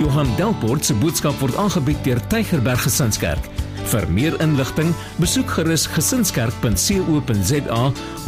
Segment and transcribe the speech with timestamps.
[0.00, 3.44] Johan Delport se boodskap word aangebied deur Tygerberg Gesinskerk.
[3.90, 7.80] Vir meer inligting, besoek gerus gesinskerk.co.za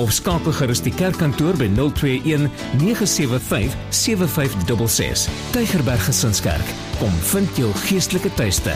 [0.02, 2.50] of skakel gerus die kerkkantoor by 021
[2.82, 5.32] 975 7566.
[5.54, 8.74] Tygerberg Gesinskerk, kom vind jou geestelike tuiste.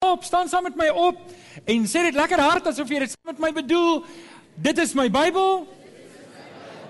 [0.00, 1.20] Op, staan saam met my op
[1.68, 4.00] en sê dit lekker hard asof jy dit saam met my bedoel.
[4.56, 5.68] Dit is my Bybel.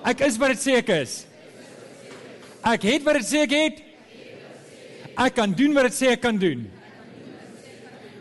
[0.07, 1.25] Ek is wat dit sê ek is.
[2.67, 3.79] Ek het wat dit sê ek het.
[5.17, 6.67] Ek kan doen wat dit sê ek kan doen.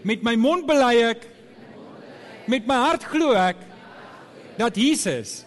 [0.08, 1.28] Met my mond bely ek
[2.50, 3.60] met my hart glo ek
[4.58, 5.44] dat Jesus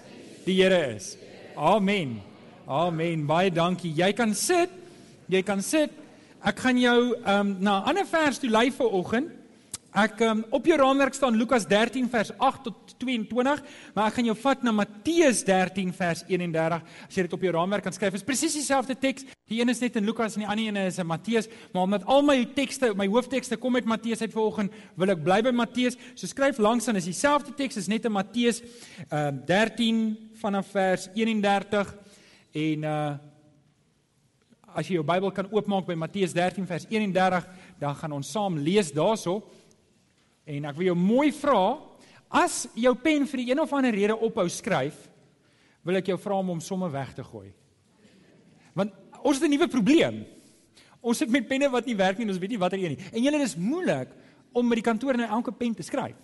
[0.47, 1.17] die Here is.
[1.57, 2.21] Amen.
[2.69, 3.27] Amen.
[3.27, 3.93] Baie dankie.
[3.97, 4.71] Jy kan sit.
[5.33, 5.91] Jy kan sit.
[6.43, 9.31] Ek gaan jou ehm um, na 'n ander vers toe lei vir oggend.
[9.93, 13.63] Ek um, op jou raamwerk staan Lukas 13 vers 8 tot 22,
[13.95, 16.85] maar ek gaan jou vat na Matteus 13 vers 31.
[17.09, 19.27] As jy dit op jou raamwerk kan skryf, is presies dieselfde teks.
[19.51, 22.07] Die een is net in Lukas en die ander een is in Matteus, maar omdat
[22.11, 25.99] al my tekste, my hooftekste kom met Matteus uit vanoggend, wil ek bly by Matteus.
[26.15, 28.63] So skryf langs dan is dieselfde teks, is net in Matteus
[29.11, 30.07] uh, 13
[30.41, 31.93] vanaf vers 31
[32.63, 33.05] en uh
[34.73, 37.49] as jy jou Bybel kan oopmaak by Matteus 13 vers 31,
[37.81, 39.43] dan gaan ons saam lees daaroor.
[40.49, 41.77] En ek wil jou mooi vra,
[42.33, 44.97] as jou pen vir die een of ander rede ophou skryf,
[45.85, 47.51] wil ek jou vra om hom sommer weg te gooi.
[48.79, 50.25] Want ons het 'n nuwe probleem.
[51.01, 53.05] Ons sit met penne wat nie werk nie en ons weet nie watter een nie.
[53.13, 54.09] En julle is moeilik
[54.53, 56.17] om met die kantoor in elke pen te skryf.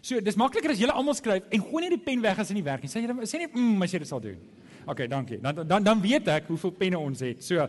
[0.00, 2.56] So, dis makliker as julle almal skryf en gooi net die pen weg as dit
[2.56, 2.88] nie werk nie.
[2.88, 4.38] Sê jy sê net mm as jy dit sal doen.
[4.86, 5.38] OK, dankie.
[5.40, 7.44] Dan dan dan weet ek hoeveel penne ons het.
[7.44, 7.66] So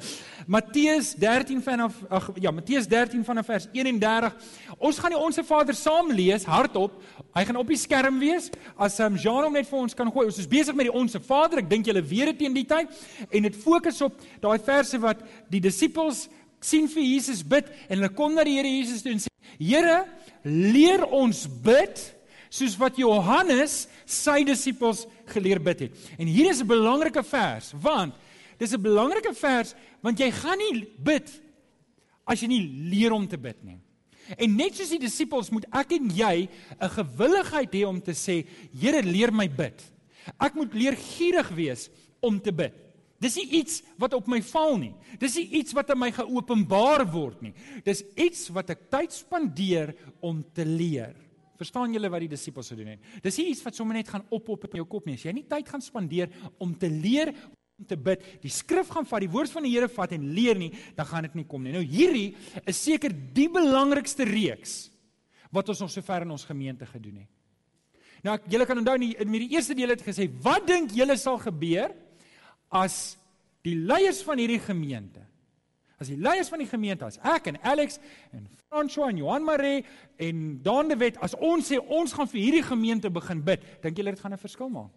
[0.47, 4.33] Matteus 13 vanaf ag ja, Matteus 13 vanaf vers 31.
[4.77, 6.95] Ons gaan die Onse Vader saam lees hardop.
[7.37, 10.25] Hy gaan op die skerm wees as um, Jean hom net vir ons kan gooi.
[10.31, 11.61] Ons is besig met die Onse Vader.
[11.61, 12.89] Ek dink julle weet dit teen die tyd
[13.29, 15.21] en dit fokus op daai verse wat
[15.53, 16.25] die disippels
[16.63, 20.03] sien vir Jesus bid en hulle kom na die Here Jesus toe en sê: "Here,
[20.43, 22.01] leer ons bid."
[22.53, 26.03] Soos wat Johannes sy disippels geleer bid het.
[26.21, 28.13] En hier is 'n belangrike vers, want
[28.59, 31.41] dis 'n belangrike vers want jy gaan nie bid
[32.25, 33.79] as jy nie leer om te bid nie.
[34.37, 36.47] En net soos die disippels moet ek en jy
[36.79, 39.81] 'n gewilligheid hê om te sê, Here, leer my bid.
[40.39, 41.89] Ek moet leer gierig wees
[42.21, 42.73] om te bid.
[43.19, 44.93] Dis nie iets wat op my val nie.
[45.19, 47.53] Dis nie iets wat aan my geopenbaar word nie.
[47.83, 51.15] Dis iets wat ek tyd spandeer om te leer.
[51.59, 53.09] Verstaan julle wat die disippels gedoen het?
[53.23, 55.17] Dis nie iets wat sommer net gaan oppop in jou kop nie.
[55.19, 57.33] As jy nie tyd gaan spandeer om te leer
[57.79, 60.59] om te bid, die skrif gaan vat, die woord van die Here vat en leer
[60.59, 61.73] nie, dan gaan dit nie kom nie.
[61.73, 62.35] Nou hierdie
[62.69, 64.91] is seker die belangrikste reeks
[65.53, 67.31] wat ons nog sover in ons gemeente gedoen het.
[68.23, 70.93] Nou ek julle kan onthou in die, in die eerste deel het gesê, wat dink
[70.95, 71.91] julle sal gebeur
[72.73, 73.17] as
[73.65, 75.25] die leiers van hierdie gemeente
[76.03, 77.99] as die leiers van die gemeente as ek en Alex
[78.35, 79.83] en François en Johan Maree
[80.21, 83.97] en Dan de Wet as ons sê ons gaan vir hierdie gemeente begin bid, dink
[83.97, 84.91] julle dit gaan 'n verskil maak?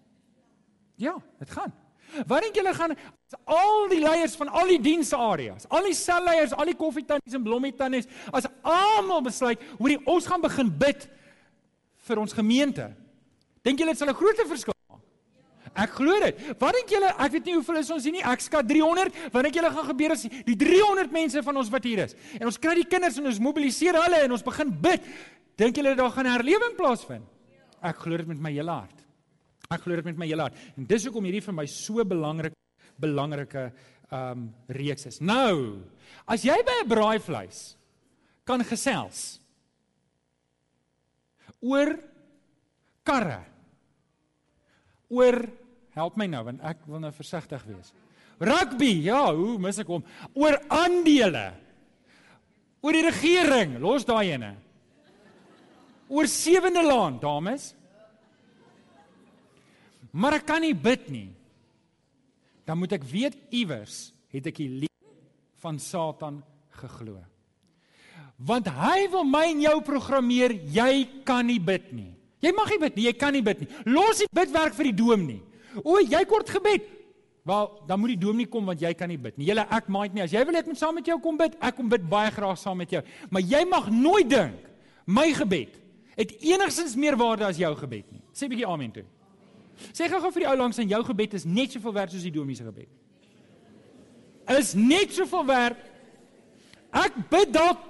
[0.96, 1.72] Ja, dit gaan.
[2.26, 2.94] Wat dink julle gaan
[3.44, 8.06] al die leiers van al die diensareas, al die selleiers, al die koffietannies en blommietannies,
[8.32, 11.08] as almal besluit hoe ons gaan begin bid
[12.06, 12.94] vir ons gemeente.
[13.62, 14.75] Dink julle dit sal 'n groot verskil
[15.76, 16.42] Ek glo dit.
[16.58, 18.24] Wat dink julle, ek weet nie hoeveel is ons hier nie.
[18.24, 19.12] Ek skat 300.
[19.34, 22.48] Wat dink julle gaan gebeur as die 300 mense van ons wat hier is en
[22.48, 25.08] ons kry die kinders en ons mobiliseer hulle en ons begin bid.
[25.60, 27.26] Dink julle daar gaan herlewing plaasvind?
[27.84, 29.04] Ek glo dit met my hele hart.
[29.72, 30.56] Ek glo dit met my hele hart.
[30.76, 32.56] En dis hoekom hierdie vir my so belangrik
[33.00, 33.70] belangrike
[34.14, 35.18] um reeks is.
[35.20, 35.82] Nou,
[36.24, 37.76] as jy by 'n braaivleis
[38.46, 39.40] kan gesels
[41.60, 41.98] oor
[43.02, 43.42] karre
[45.10, 45.65] oor
[45.96, 47.92] Help my nou want ek wil nou versigtig wees.
[48.36, 50.04] Rugby, ja, hoe mis ek hom?
[50.36, 51.46] Oor aandele.
[52.84, 54.52] Oor die regering, los daai ene.
[56.12, 57.70] Oor sewende laan, dames.
[60.12, 61.30] Maar ek kan nie bid nie.
[62.68, 65.16] Dan moet ek weet iewers het ek die leuen
[65.62, 66.42] van Satan
[66.76, 67.16] geglo.
[68.36, 72.12] Want hy wil my en jou programmeer, jy kan nie bid nie.
[72.44, 73.68] Jy mag nie bid nie, jy kan nie bid nie.
[73.88, 75.40] Los die bidwerk vir die dom nie.
[75.82, 76.86] O, jy kort gebed.
[77.46, 79.46] Wel, dan moet die dominee kom want jy kan nie bid nie.
[79.46, 81.54] Julle ek maak nie as jy wil ek moet saam met jou kom bid.
[81.62, 83.02] Ek kom bid baie graag saam met jou.
[83.30, 84.64] Maar jy mag nooit dink
[85.06, 85.76] my gebed
[86.16, 88.22] het enigsins meer waarde as jou gebed nie.
[88.34, 89.04] Sê bietjie amen toe.
[89.92, 92.34] Sê gou-gou vir die ou langs en jou gebed is net soveel werd soos die
[92.34, 92.90] dominee se gebed.
[94.56, 95.86] Is net soveel werd.
[96.96, 97.84] Ek bid dalk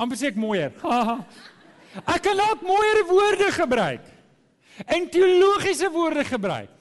[0.00, 0.74] amper sê ek mooier.
[2.16, 4.06] ek kan dalk mooier woorde gebruik.
[4.88, 6.72] En teologiese woorde gebruik.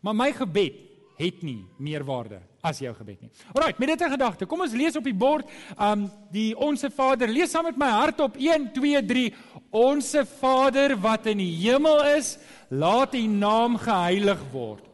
[0.00, 0.84] Maar my gebed
[1.18, 3.30] het nie meer waarde as jou gebed nie.
[3.54, 7.30] Alraai, met dit in gedagte, kom ons lees op die bord um die onsse Vader.
[7.30, 9.26] Lees saam met my hart op 1 2 3.
[9.74, 12.36] Onse Vader wat in die hemel is,
[12.70, 14.84] laat U naam geheilig word.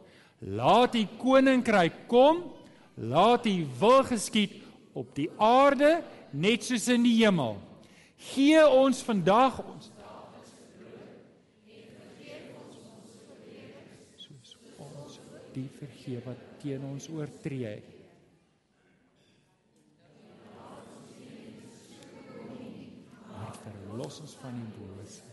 [0.41, 2.43] Laat U koninkryk kom.
[2.95, 4.61] Laat U wil geskied
[4.95, 5.99] op die aarde
[6.31, 7.57] net soos in die hemel.
[8.33, 9.91] Gee ons vandag ons
[15.55, 17.91] die vergeef wat teen ons oortree het.
[23.29, 25.31] Maar verlos ons van die bose.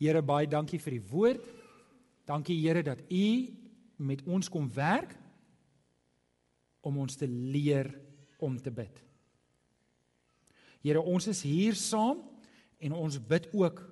[0.00, 1.48] Here baie dankie vir die woord.
[2.24, 3.26] Dankie Here dat U
[4.00, 5.12] met ons kom werk
[6.80, 7.92] om ons te leer
[8.40, 9.09] om te bid.
[10.80, 12.22] Here, ons is hier saam
[12.80, 13.82] en ons bid ook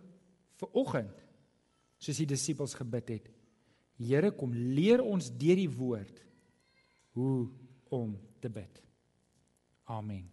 [0.59, 1.25] vir oggend
[1.99, 3.29] soos die disippels gebid het.
[3.99, 6.25] Here, kom leer ons deur die woord
[7.19, 7.49] hoe
[7.91, 8.83] om te bid.
[9.89, 10.27] Amen.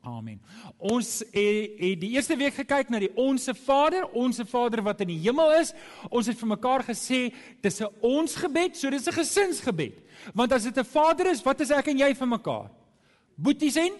[0.00, 0.38] Amen.
[0.78, 5.10] Ons het, het die eerste week gekyk na die onsse Vader, onsse Vader wat in
[5.12, 5.74] die hemel is.
[6.08, 10.00] Ons het vir mekaar gesê dis 'n ons gebed, so dis 'n gesinsgebed.
[10.34, 12.70] Want as dit 'n Vader is, wat is ek en jy vir mekaar?
[13.36, 13.92] Boeties en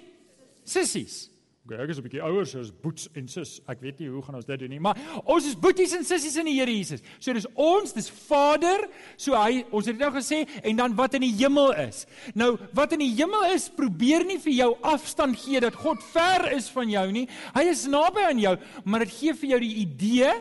[0.65, 1.30] sissies.
[1.71, 3.61] Okay, ek is 'n bietjie ouer, so is boets en sis.
[3.69, 6.37] Ek weet nie hoe gaan ons dit doen nie, maar ons is boeties en sissies
[6.37, 7.01] in die Here Jesus.
[7.21, 11.15] So dis ons, dis Vader, so hy ons het dit nou gesê en dan wat
[11.15, 12.07] in die hemel is.
[12.35, 16.51] Nou, wat in die hemel is, probeer nie vir jou afstand gee dat God ver
[16.57, 17.29] is van jou nie.
[17.55, 20.33] Hy is naby aan jou, maar dit gee vir jou die idee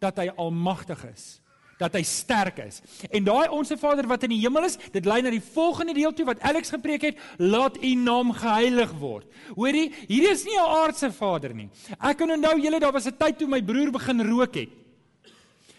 [0.00, 1.42] dat hy almagtig is
[1.78, 2.80] dat hy sterk is.
[3.10, 6.14] En daai onsse Vader wat in die hemel is, dit lei na die volgende deel
[6.16, 9.28] toe wat Alex gepreek het, laat u naam geheilig word.
[9.54, 11.70] Hoorie, hier is nie 'n aardse Vader nie.
[12.00, 14.70] Ek kan onthou julle daar was 'n tyd toe my broer begin rook het.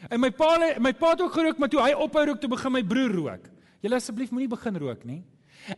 [0.10, 2.72] En my pa my pa het ook gerook, maar toe hy ophou rook, toe begin
[2.72, 3.50] my broer rook.
[3.82, 5.24] Julle asseblief moenie begin rook nie.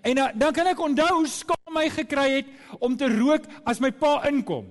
[0.01, 2.45] En dan, dan kan ek onthou hoe skaam my gekry het
[2.80, 4.68] om te rook as my pa inkom.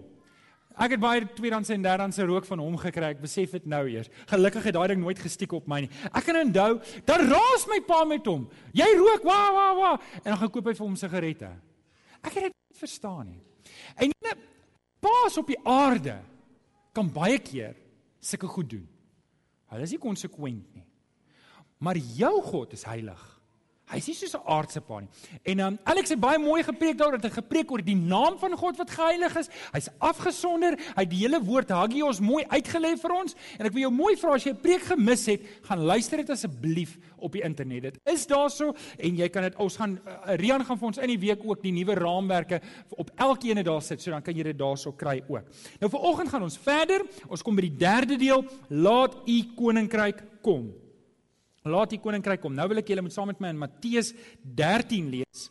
[0.78, 3.12] Ek het baie tweedehandse en derdehandse rook van hom gekry.
[3.16, 4.10] Ek besef dit nou eers.
[4.30, 5.90] Gelukkig het daai ding nooit gestiek op my nie.
[6.12, 6.78] Ek kan onthou,
[7.08, 8.46] dan raas my pa met hom.
[8.76, 9.90] Jy rook, wa wa wa,
[10.22, 11.50] en dan gaan koop hy vir hom sigarette.
[12.22, 13.40] Ek het dit nie verstaan nie.
[13.98, 14.36] En jy
[15.02, 16.18] paas op die aarde
[16.94, 17.74] kan baie keer
[18.22, 18.86] sulke goed doen.
[19.68, 20.86] Hulle is nie konsekwent nie.
[21.78, 23.20] Maar jou God is heilig.
[23.88, 25.08] Hy's nie soos 'n aardse pa nie.
[25.44, 28.56] En um, Alex het baie mooi gepreek daaroor dat hy gepreek oor die naam van
[28.56, 29.48] God wat geheilig is.
[29.72, 30.76] Hy's afgesonder.
[30.96, 33.34] Hy het die hele woord Hagios mooi uitgelê vir ons.
[33.58, 36.30] En ek wil jou mooi vra as jy 'n preek gemis het, gaan luister dit
[36.30, 37.82] asseblief op die internet.
[37.82, 41.08] Dit is daarso en jy kan dit ons gaan uh, Rian gaan vir ons in
[41.08, 44.58] die week ook die nuwe raamwerke op elkeen daar sit, so dan kan jy dit
[44.58, 45.44] daarso kry ook.
[45.80, 47.02] Nou vir oggend gaan ons verder.
[47.28, 50.87] Ons kom by die derde deel, laat u koninkryk kom.
[51.64, 52.54] Laat die koninkryk kom.
[52.54, 54.12] Nou wil ek julle moet saam met my in Matteus
[54.42, 55.50] 13 lees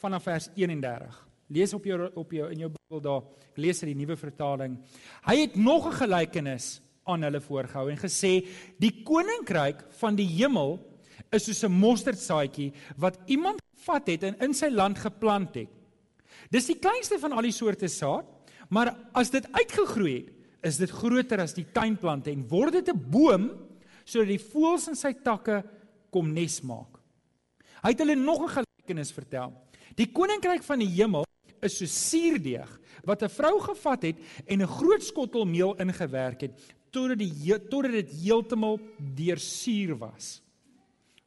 [0.00, 1.26] vanaf vers 31.
[1.48, 3.22] Lees op jou op jou in jou Bybel daar.
[3.50, 4.78] Ek lees uit die nuwe vertaling.
[5.26, 8.46] Hy het nog 'n gelykenis aan hulle voorgehou en gesê:
[8.78, 10.78] "Die koninkryk van die hemel
[11.30, 15.68] is soos 'n mosterdsaadjie wat iemand gevat het en in sy land geplant het.
[16.50, 18.26] Dis die kleinste van al die soorte saad,
[18.68, 20.30] maar as dit uitgegroei het,
[20.62, 23.50] is dit groter as die tuinplante en word dit 'n boom
[24.04, 25.62] sodat die voëls in sy takke
[26.10, 27.00] kom nes maak.
[27.82, 29.52] Hy het hulle nog 'n gelykenis vertel.
[29.96, 31.24] Die koninkryk van die hemel
[31.62, 34.16] is so suurdeeg wat 'n vrou gevat het
[34.46, 36.52] en 'n groot skottel meel ingewerk het
[36.90, 40.42] totdat die totdat dit heeltemal deursuur was.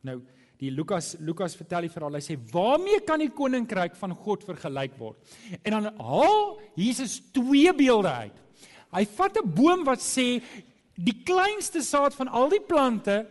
[0.01, 0.22] Nou
[0.58, 2.13] die Lukas Lukas vertel die verhaal.
[2.13, 5.18] Hy sê: "Waarmee kan die koninkryk van God vergelyk word?"
[5.63, 8.38] En dan haal Jesus twee beelde uit.
[8.92, 10.42] Hy vat 'n boom wat sê
[10.96, 13.26] die kleinste saad van al die plante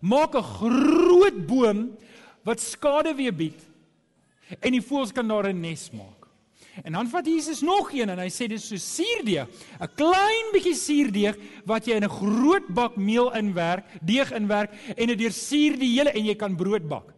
[0.00, 1.96] maak 'n groot boom
[2.44, 3.60] wat skade weer bied
[4.60, 6.26] en die voëls kan daar 'n nes maak.
[6.84, 9.48] En dan vat Jesus nog een en hy sê dis so suurdeeg,
[9.80, 15.06] 'n klein bietjie suurdeeg wat jy in 'n groot bak meel inwerk, deeg inwerk en
[15.06, 17.15] dit deursuur die hele en jy kan brood bak.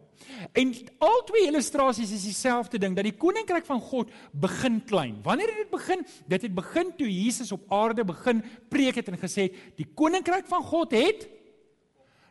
[0.51, 5.19] En al twee illustrasies is dieselfde ding dat die koninkryk van God begin klein.
[5.23, 6.05] Wanneer het dit begin?
[6.27, 10.47] Dit het begin toe Jesus op aarde begin preek het en gesê het die koninkryk
[10.47, 11.27] van God het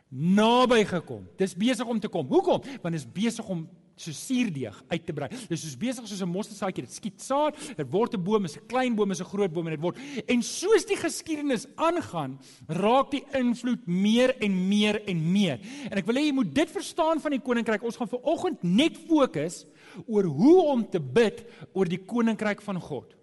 [0.09, 1.27] naby gekom.
[1.37, 2.27] Dis besig om te kom.
[2.27, 2.61] Hoekom?
[2.81, 3.67] Want dit is besig om
[3.99, 5.29] so suurdeeg uit te brei.
[5.49, 8.67] Dis soos besig soos 'n mosterdsaadjie, dit skiet saad, dit word 'n boom, is 'n
[8.67, 9.97] klein boom, is 'n groot boom en dit word.
[10.27, 15.59] En soos die geskiedenis aangaan, raak die invloed meer en meer en meer.
[15.91, 17.83] En ek wil hê jy moet dit verstaan van die koninkryk.
[17.83, 19.65] Ons gaan ver oggend net fokus
[20.07, 23.15] oor hoe om te bid oor die koninkryk van God.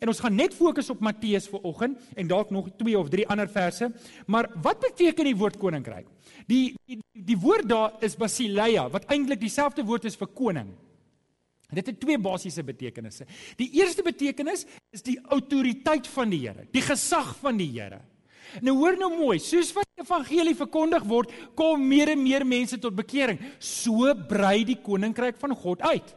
[0.00, 3.26] En ons gaan net fokus op Matteus vir oggend en dalk nog 2 of 3
[3.28, 3.90] ander verse.
[4.26, 6.08] Maar wat beteken die woord koninkryk?
[6.48, 10.70] Die die, die woord daar is basileia wat eintlik dieselfde woord is vir koning.
[11.72, 13.24] Dit het twee basiese betekenisse.
[13.56, 18.02] Die eerste betekenis is die autoriteit van die Here, die gesag van die Here.
[18.60, 22.76] Nou hoor nou mooi, soos wat die evangelie verkondig word, kom meer en meer mense
[22.80, 23.40] tot bekering.
[23.56, 26.12] So brei die koninkryk van God uit.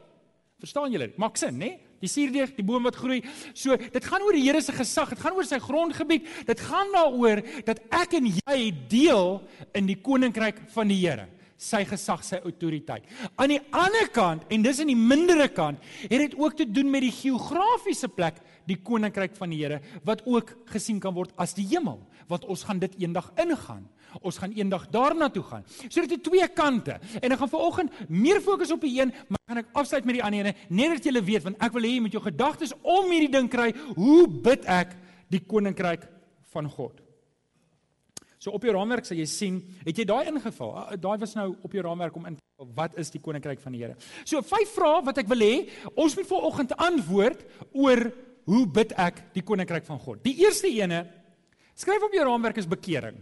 [0.59, 1.13] Verstaan julle?
[1.21, 1.71] Maak sin, né?
[2.05, 3.21] Die suurdeeg, die boom wat groei.
[3.57, 6.27] So, dit gaan oor die Here se gesag, dit gaan oor sy grondgebied.
[6.47, 8.59] Dit gaan daaroor dat ek en jy
[8.91, 9.39] deel
[9.77, 11.29] in die koninkryk van die Here
[11.65, 13.05] sy gesag, sy autoriteit.
[13.39, 16.89] Aan die ander kant, en dis in die mindere kant, het dit ook te doen
[16.91, 21.55] met die geografiese plek, die koninkryk van die Here, wat ook gesien kan word as
[21.57, 23.85] die hemel, want ons gaan dit eendag ingaan.
[24.21, 25.63] Ons gaan eendag daarna toe gaan.
[25.87, 26.99] So dit het twee kante.
[27.21, 30.23] En ek gaan vanoggend meer fokus op die een, maar gaan ek afsluit met die
[30.25, 33.09] ander ene, net dat julle weet want ek wil hê jy moet jou gedagtes om
[33.11, 33.71] hierdie ding kry.
[33.97, 34.95] Hoe bid ek
[35.33, 36.07] die koninkryk
[36.53, 37.01] van God?
[38.39, 39.55] So op jou raamwerk sal jy sien,
[39.85, 40.75] het jy daai ingevul?
[40.77, 42.37] Ah, daai was nou op jou raamwerk om in
[42.77, 43.95] wat is die koninkryk van die Here?
[44.23, 45.55] So vyf vrae wat ek wil hê,
[45.97, 47.41] ons moet vanoggend antwoord
[47.73, 48.05] oor
[48.45, 50.21] hoe bid ek die koninkryk van God?
[50.23, 51.03] Die eerste ene
[51.75, 53.17] skryf op jou raamwerk is bekering.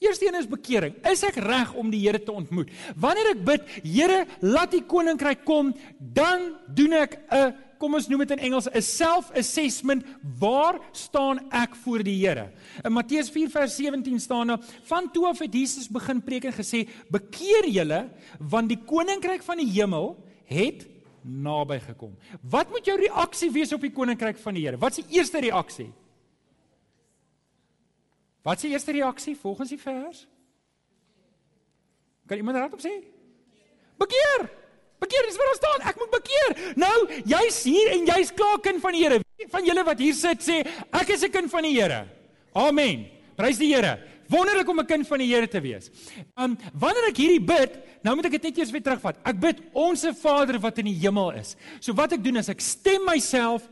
[0.00, 0.94] Eerste een is bekering.
[1.04, 2.70] Is ek reg om die Here te ontmoet?
[2.96, 8.24] Wanneer ek bid, Here, laat U koninkryk kom, dan doen ek 'n kom ons noem
[8.24, 10.04] dit in Engels 'n self-assessment.
[10.38, 12.48] Waar staan ek voor die Here?
[12.82, 16.52] In Matteus 4 vers 17 staan daar: "Van toe af het Jesus begin preek en
[16.52, 20.86] gesê: Bekeer julle, want die koninkryk van die hemel het
[21.22, 24.78] naby gekom." Wat moet jou reaksie wees op die koninkryk van die Here?
[24.78, 25.92] Wat is die eerste reaksie?
[28.42, 30.26] Wat is die eerste reaksie volgens die vers?
[32.26, 32.92] Kan iemand raad op sê?
[34.00, 34.48] Bekeer.
[35.00, 35.88] Bekeer, dis waar ons staan.
[35.90, 36.54] Ek moet bekeer.
[36.80, 36.96] Nou,
[37.28, 39.20] jy's hier en jy's klaar kind van die Here.
[39.40, 40.60] Wie van julle wat hier sit sê
[40.92, 42.06] ek is 'n kind van die Here?
[42.54, 43.06] Amen.
[43.36, 43.98] Prys die Here.
[44.28, 45.90] Wonderlik om 'n kind van die Here te wees.
[46.36, 49.16] Um wanneer ek hierdie bid, nou moet ek dit net eers weer terugvat.
[49.24, 51.56] Ek bid onsse Vader wat in die hemel is.
[51.80, 53.68] So wat ek doen is ek stem myself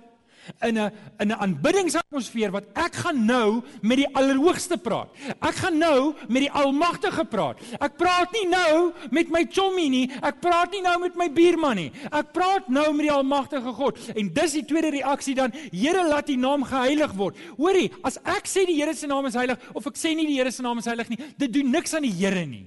[0.62, 5.08] in 'n in 'n aanbiddingsatmosfeer wat ek gaan nou met die Allerhoogste praat.
[5.40, 7.58] Ek gaan nou met die Almagtige praat.
[7.80, 11.76] Ek praat nie nou met my chommy nie, ek praat nie nou met my buurman
[11.76, 11.92] nie.
[12.12, 13.98] Ek praat nou met die Almagtige God.
[14.16, 17.36] En dis die tweede reaksie dan, Here laat U naam geheilig word.
[17.56, 20.38] Hoorie, as ek sê die Here se naam is heilig of ek sê nie die
[20.38, 22.66] Here se naam is heilig nie, dit doen niks aan die Here nie.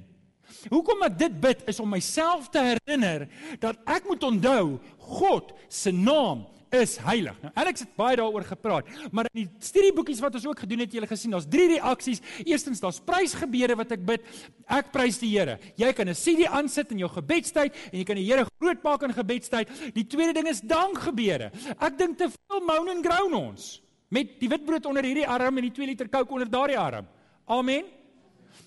[0.70, 3.26] Hoekom ek dit bid is om myself te herinner
[3.64, 4.78] dat ek moet onthou
[5.18, 7.36] God se naam is heilig.
[7.44, 10.94] Nou Alex het baie daaroor gepraat, maar in die studieboekies wat ons ook gedoen het,
[10.94, 12.22] jy het gesien, daar's drie reaksies.
[12.46, 14.26] Eerstens, daar's prysgebede wat ek bid.
[14.72, 15.58] Ek prys die Here.
[15.76, 19.04] Jy kan 'n CD aansit in jou gebedstyd en jy kan die Here groot maak
[19.04, 19.70] in gebedstyd.
[19.94, 21.52] Die tweede ding is dankgebede.
[21.80, 25.64] Ek dink te veel moan and groan ons met die witbrood onder hierdie arm en
[25.64, 27.08] die 2 liter Coke onder daardie arm.
[27.48, 28.01] Amen.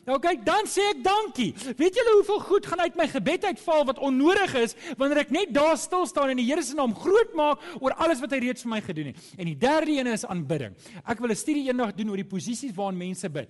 [0.05, 1.51] Nou kyk, dan sê ek dankie.
[1.79, 5.53] Weet julle hoeveel goed gaan uit my gebed uitval wat onnodig is wanneer ek net
[5.57, 8.67] daar stil staan en die Here se naam groot maak oor alles wat hy reeds
[8.67, 9.23] vir my gedoen het.
[9.41, 10.77] En die derde een is aanbidding.
[11.05, 13.49] Ek wil 'n studie eendag doen oor die posisies waarin mense bid.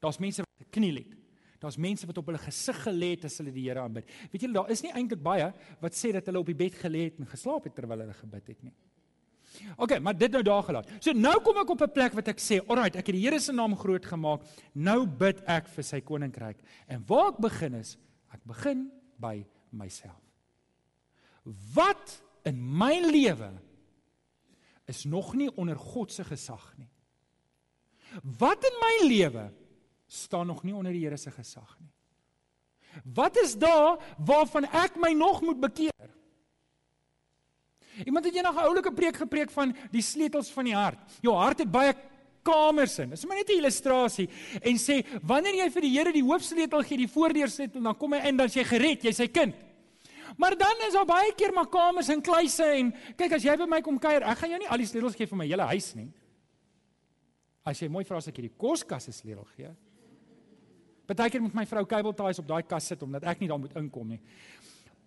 [0.00, 1.16] Daar's mense wat gekniel het.
[1.58, 4.04] Daar's mense wat op hulle gesig gelê het as hulle die Here aanbid.
[4.30, 7.08] Weet julle, daar is nie eintlik baie wat sê dat hulle op die bed gelê
[7.08, 8.74] het en geslaap het terwyl hulle gebid het nie.
[9.76, 10.90] OK, maar dit nou daar gelaat.
[11.00, 13.40] So nou kom ek op 'n plek wat ek sê, "Alright, ek het die Here
[13.40, 14.42] se naam groot gemaak.
[14.74, 17.96] Nou bid ek vir sy koninkryk." En waar ek begin is,
[18.32, 20.22] ek begin by myself.
[21.74, 23.50] Wat in my lewe
[24.86, 26.90] is nog nie onder God se gesag nie.
[28.38, 29.52] Wat in my lewe
[30.06, 31.92] staan nog nie onder die Here se gesag nie.
[33.04, 36.17] Wat is daar waarvan ek my nog moet bekeer?
[38.04, 40.98] Iemand het eendag 'n oulike preek gepreek van die sleutels van die hart.
[41.20, 41.94] Jou hart het baie
[42.42, 43.10] kamers in.
[43.10, 44.28] Dis maar net 'n illustrasie
[44.62, 48.28] en sê wanneer jy vir die Here die hoofsleutel gee, die voordeursleutel, dan kom hy
[48.28, 49.54] in dan jy gered, jy's sy kind.
[50.36, 53.66] Maar dan is daar baie keer maar kamers en kluise en kyk as jy by
[53.66, 55.94] my kom kuier, ek gaan jou nie al die sleutels gee vir my hele huis
[55.94, 56.12] nie.
[57.64, 59.74] As jy mooi vra as ek hierdie koskas se sleutel gee.
[61.08, 64.08] Partykeer moet my vrou ties op daai kas sit omdat ek nie daar moet inkom
[64.08, 64.20] nie.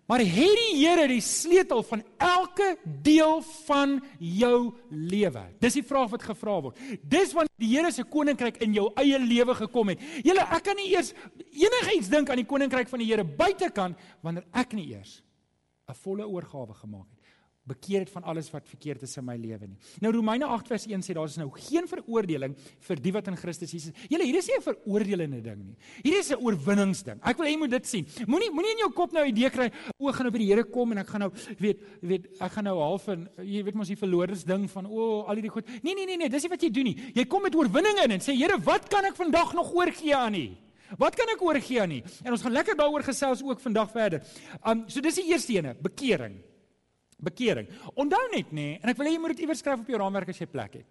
[0.06, 5.44] Maar het die Here die sleutel van elke deel van jou lewe?
[5.62, 6.78] Dis die vraag wat gevra word.
[7.02, 10.02] Dis wanneer die Here se koninkryk in jou eie lewe gekom het.
[10.26, 11.12] Julle, ek kan nie eers
[11.52, 15.22] enigiets dink aan die koninkryk van die Here buitekant wanneer ek nie eers
[15.88, 17.21] 'n volle oorgawe gemaak het
[17.68, 19.76] bekeer het van alles wat verkeerd is in my lewe nie.
[20.02, 22.56] Nou Romeine 8 vers 1 sê daar is nou geen veroordeling
[22.88, 23.94] vir die wat in Christus Jesus.
[24.10, 25.76] Julle, hier is nie 'n veroordelende ding nie.
[26.02, 27.20] Hier is 'n oorwinningsding.
[27.22, 28.06] Ek wil hê jy moet dit sien.
[28.26, 30.64] Moenie moenie in jou kop nou 'n idee kry, o, gaan nou by die Here
[30.64, 33.88] kom en ek gaan nou weet weet ek gaan nou half in jy weet mos
[33.88, 35.66] die verloorders ding van o, al hierdie goed.
[35.82, 36.96] Nee nee nee nee, dis nie wat jy doen nie.
[37.14, 40.34] Jy kom met oorwinning in en sê Here, wat kan ek vandag nog oorgee aan
[40.34, 40.56] U?
[40.98, 42.02] Wat kan ek oorgee aan U?
[42.24, 44.22] En ons gaan lekker daaroor gesels ook vandag verder.
[44.66, 46.42] Um so dis die eerste ene, bekering
[47.22, 47.68] bekering.
[47.94, 50.32] Onthou net nê, en ek wil hê jy moet dit iewers skryf op jou raamwerk
[50.32, 50.90] as jy plek het.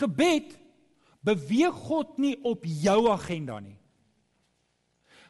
[0.00, 0.54] Gebed
[1.24, 3.76] beweeg God nie op jou agenda nie.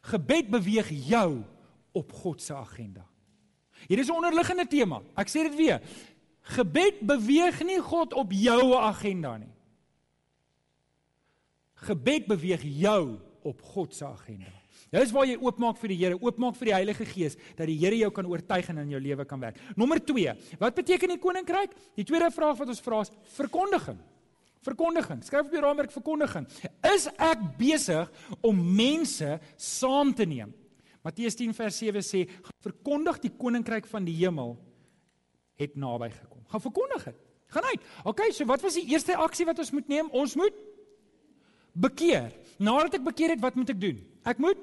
[0.05, 1.45] Gebed beweeg jou
[1.95, 3.07] op God se agenda.
[3.89, 5.03] Hier is 'n onderliggende tema.
[5.17, 5.81] Ek sê dit weer.
[6.41, 9.53] Gebed beweeg nie God op jou agenda nie.
[11.75, 14.64] Gebed beweeg jou op God se agenda.
[14.95, 17.99] Dis waar jy oopmaak vir die Here, oopmaak vir die Heilige Gees dat die Here
[17.99, 19.61] jou kan oortuig en in jou lewe kan werk.
[19.77, 20.35] Nommer 2.
[20.61, 21.75] Wat beteken die koninkryk?
[21.99, 23.99] Die tweede vraag wat ons vra is verkondiging.
[24.65, 25.21] Verkondiging.
[25.25, 26.47] Skryf op die raamwerk verkondiging.
[26.95, 30.55] Is ek besig om mense saam te neem?
[31.05, 32.25] Matteus 10 vers 7 sê:
[32.65, 34.57] "Verkondig die koninkryk van die hemel
[35.61, 37.17] het naby gekom." Gaan verkondig dit.
[37.47, 37.83] Gaan uit.
[38.05, 40.09] OK, so wat was die eerste aksie wat ons moet neem?
[40.11, 40.55] Ons moet
[41.75, 42.33] bekeer.
[42.59, 43.99] Nadat ek bekeer het, wat moet ek doen?
[44.25, 44.63] Ek moet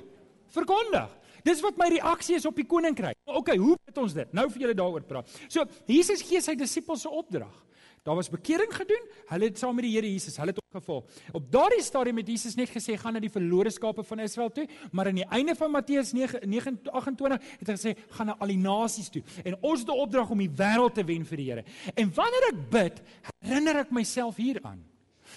[0.55, 1.09] verkondig.
[1.45, 3.17] Dis wat my reaksie is op die koninkryk.
[3.25, 4.33] OK, hoe het ons dit?
[4.37, 5.29] Nou vir julle daaroor praat.
[5.49, 7.55] So, Jesus gee sy disippels 'n opdrag.
[8.03, 9.03] Daar was bekering gedoen.
[9.29, 11.03] Hulle het saam met die Here Jesus, hulle het opgevolg.
[11.31, 14.67] Op daardie stadium het Jesus net gesê gaan na die verlore skape van Israel toe,
[14.91, 19.09] maar aan die einde van Matteus 9:28 het hy gesê gaan na al die nasies
[19.09, 19.21] toe.
[19.43, 21.63] En ons het 'n opdrag om die wêreld te wen vir die Here.
[21.95, 23.01] En wanneer ek bid,
[23.39, 24.90] herinner ek myself hieraan.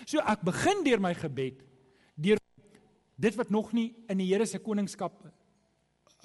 [0.05, 1.63] So ek begin deur my gebed
[2.15, 2.39] deur
[3.19, 5.23] dit wat nog nie in die Here se koningskap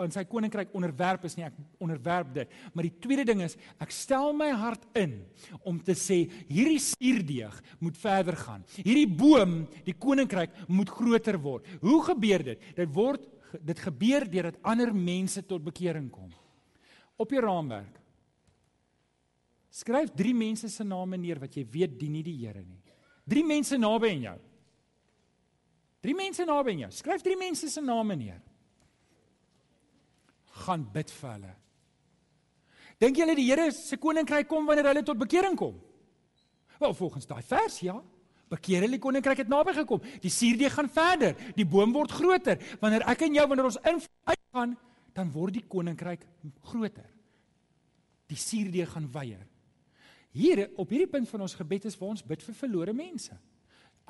[0.03, 2.51] in sy koninkryk onderwerp is nie ek onderwerp dit.
[2.73, 5.17] Maar die tweede ding is ek stel my hart in
[5.67, 8.63] om te sê hierdie suurdeeg moet verder gaan.
[8.77, 11.67] Hierdie boom die koninkryk moet groter word.
[11.83, 12.69] Hoe gebeur dit?
[12.77, 13.27] Dit word
[13.65, 16.29] dit gebeur deurdat ander mense tot bekering kom.
[17.19, 17.95] Op jou raamwerk
[19.79, 22.88] skryf drie mense se name neer wat jy weet dien nie die Here nie
[23.29, 24.37] drie mense naby aan jou
[25.99, 26.91] Drie mense naby aan jou.
[26.95, 28.39] Skryf drie mense se name neer.
[30.63, 31.51] Gaan bid vir hulle.
[32.99, 35.75] Dink julle die Here se koninkryk kom wanneer hulle tot bekering kom?
[36.79, 37.97] Wel volgens daai vers ja.
[38.49, 40.01] Bekeer hulle koninkryk het naby gekom.
[40.23, 41.35] Die suurdeeg gaan verder.
[41.55, 42.59] Die boom word groter.
[42.81, 44.75] Wanneer ek en jou wanneer ons in uitgaan,
[45.15, 46.23] dan word die koninkryk
[46.71, 47.07] groter.
[48.31, 49.45] Die suurdeeg gaan weier.
[50.35, 53.33] Hier op hierdie punt van ons gebed is waar ons bid vir verlore mense.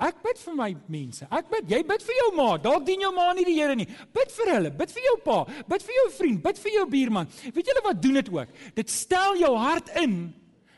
[0.00, 1.26] Ek bid vir my mense.
[1.28, 2.48] Ek bid, jy bid vir jou ma.
[2.60, 3.88] Dalk dien jou ma nie die Here nie.
[4.16, 7.28] Bid vir hulle, bid vir jou pa, bid vir jou vriend, bid vir jou buurman.
[7.52, 8.54] Weet julle wat doen dit ook?
[8.80, 10.16] Dit stel jou hart in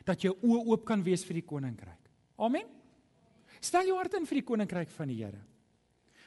[0.08, 2.00] dat jou oë oop kan wees vir die koninkryk.
[2.42, 2.66] Amen.
[3.62, 5.38] Stel jou hart in vir die koninkryk van die Here.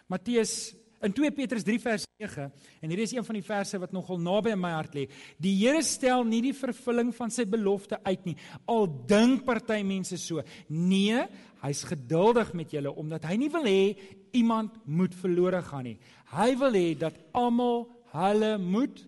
[0.07, 0.71] Matteus
[1.03, 2.45] In 2 Petrus 3 vers 9
[2.81, 5.07] en hier is een van die verse wat nogal naby aan my hart lê.
[5.41, 8.35] Die Here stel nie die vervulling van sy belofte uit nie.
[8.71, 10.43] Al dink party mense so.
[10.69, 11.25] Nee,
[11.65, 13.81] hy's geduldig met julle omdat hy nie wil hê
[14.35, 15.97] iemand moet verlore gaan nie.
[16.35, 19.03] Hy wil hê dat almal hulle moet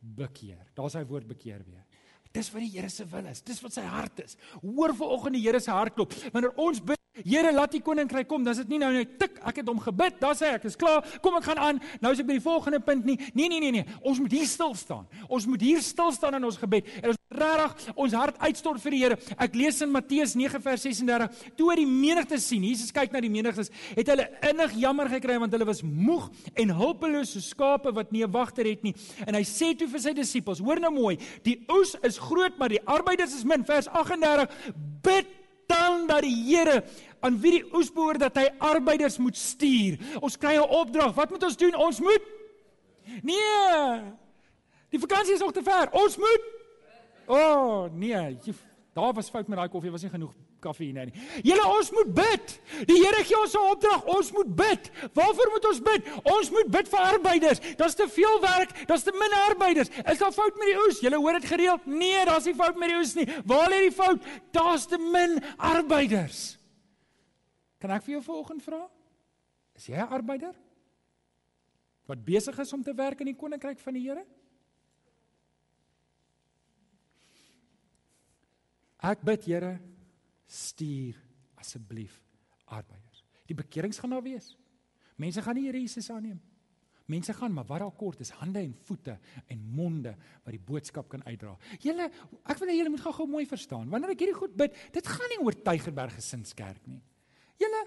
[0.00, 0.64] bekeer.
[0.76, 1.84] Daar's hy woord bekeer weer.
[2.32, 3.42] Dis wat die Here se wil is.
[3.44, 4.36] Dis wat sy hart is.
[4.62, 6.14] Hoor vanoggend die Here se hartklop.
[6.32, 8.44] Wanneer ons bid Here laat die koninkryk kom.
[8.44, 10.78] Dan is dit nie nou net tik, ek het hom gebid, dan sê ek is
[10.78, 11.06] klaar.
[11.24, 11.80] Kom ek gaan aan.
[12.02, 13.18] Nou is ek by die volgende punt nie.
[13.34, 13.86] Nee nee nee nee.
[14.02, 15.06] Ons moet hier stil staan.
[15.28, 16.88] Ons moet hier stil staan in ons gebed.
[17.02, 19.18] En ons regtig ons hart uitstort vir die Here.
[19.38, 21.50] Ek lees in Matteus 9 vers 36.
[21.58, 25.38] Toe hy die menigte sien, Jesus kyk na die menigtes, het hulle innig jammer gekry
[25.40, 26.28] want hulle was moeg
[26.58, 28.94] en hulpeloos so skape wat nie 'n wagter het nie.
[29.26, 32.68] En hy sê toe vir sy disippels: "Hoor nou mooi, die oes is groot, maar
[32.68, 34.48] die arbeiders is min." Vers 38:
[35.02, 35.26] "Bid
[35.68, 36.82] dan dat die Here
[37.20, 39.98] aan wie die oes behoort dat hy arbeiders moet stuur.
[40.20, 41.14] Ons kry 'n opdrag.
[41.14, 41.74] Wat moet ons doen?
[41.74, 42.22] Ons moet
[43.22, 44.02] Nee.
[44.88, 45.88] Die vakansie is nog te ver.
[45.92, 46.56] Ons moet
[47.28, 48.54] O, oh, nee, jy,
[48.96, 50.32] daar was fout met daai koffie, was nie genoeg
[50.64, 51.12] koffie nie.
[51.44, 52.54] Julle ons moet bid.
[52.88, 54.90] Die Here gee ons 'n opdrag, ons moet bid.
[55.14, 56.08] Waarvoor moet ons bid?
[56.24, 57.60] Ons moet bid vir arbeiders.
[57.76, 59.88] Daar's te veel werk, daar's te min arbeiders.
[59.88, 61.00] Is daar fout met die oes?
[61.00, 61.86] Julle hoor dit gereeld?
[61.86, 63.28] Nee, daar's nie fout met die oes nie.
[63.44, 64.22] Waar lê die fout?
[64.50, 66.57] Daar's te min arbeiders.
[67.78, 68.82] Kan ek vir jou vanoggend vra?
[69.74, 70.54] Is jy 'n arbeider?
[72.06, 74.24] Wat besig is om te werk in die koninkryk van die Here?
[78.98, 79.78] Ek bid Here,
[80.46, 81.14] stuur
[81.60, 82.22] asseblief
[82.66, 83.24] arbeiders.
[83.46, 84.56] Die bekerings gaan daar wees.
[85.16, 86.40] Mense gaan nie Here Jesus aanneem.
[87.08, 90.10] Mense gaan, maar wat daar kort is hande en voete en monde
[90.44, 91.54] wat die boodskap kan uitdra.
[91.80, 92.10] Julle,
[92.44, 93.88] ek wil hê julle moet gou-gou mooi verstaan.
[93.88, 97.00] Wanneer ek hierdie goed bid, dit gaan nie oor Tygerberg Gesinskerk nie.
[97.58, 97.86] Julle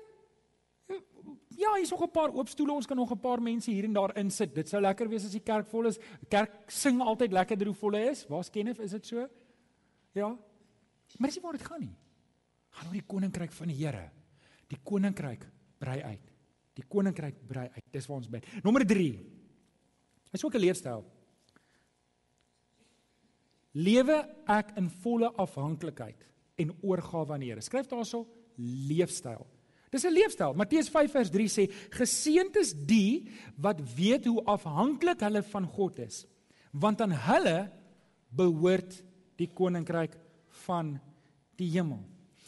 [1.62, 2.72] Ja, hier's nog 'n paar oop stoele.
[2.72, 4.56] Ons kan nog 'n paar mense hier en daar insit.
[4.56, 6.00] Dit sou lekker wees as die kerk vol is.
[6.28, 8.28] Kerk sing altyd lekkerder hoe vol hy is.
[8.28, 8.80] Waar's Kenneth?
[8.80, 9.28] Is dit so?
[10.12, 10.28] Ja.
[11.18, 11.96] Maar dis nie waar dit gaan nie.
[12.70, 14.12] Gaan oor die koninkryk van die Here.
[14.68, 16.32] Die koninkryk brei uit.
[16.74, 17.84] Die koninkryk brei uit.
[17.92, 18.64] Dis waar ons bid.
[18.64, 19.26] Nommer 3.
[20.32, 21.06] Is ook 'n leefstyl.
[23.72, 27.62] Lewe ek in volle afhanklikheid en oorgawe aan die Here.
[27.62, 29.46] Skryf daarso leefstyl.
[29.92, 30.54] Dis 'n leefstyl.
[30.56, 33.28] Matteus 5 vers 3 sê: "Geseënd is die
[33.58, 36.26] wat weet hoe afhanklik hulle van God is,
[36.72, 37.72] want aan hulle
[38.30, 39.04] behoort
[39.36, 40.16] die koninkryk
[40.64, 41.00] van
[41.58, 42.00] die hemel."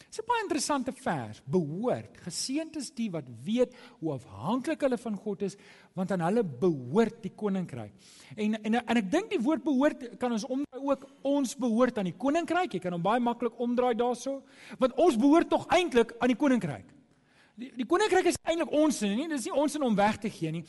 [0.08, 1.42] Dis 'n baie interessante vers.
[1.44, 2.16] Behoort.
[2.22, 5.56] Geseënd is die wat weet hoe afhanklik hulle van God is,
[5.92, 7.92] want aan hulle behoort die koninkryk.
[8.36, 12.04] En en en ek dink die woord behoort kan ons omdraai ook ons behoort aan
[12.04, 12.72] die koninkryk.
[12.72, 14.42] Jy kan hom baie maklik omdraai daaroor,
[14.78, 16.93] want ons behoort tog eintlik aan die koninkryk.
[17.54, 19.28] Die die koninkryk is eintlik ons sin, nie?
[19.30, 20.64] Dis nie ons sin om weg te gee nie.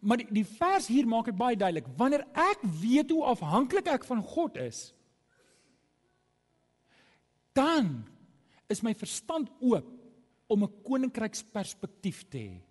[0.00, 1.88] Maar die, die vers hier maak dit baie duidelik.
[1.98, 4.92] Wanneer ek weet hoe afhanklik ek van God is,
[7.58, 8.04] dan
[8.70, 9.88] is my verstand oop
[10.48, 12.67] om 'n koninkryksperspektief te hê.